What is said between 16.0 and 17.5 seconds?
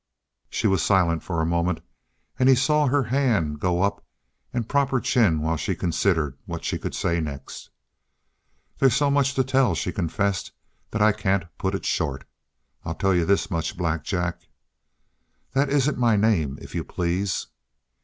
name, if you please."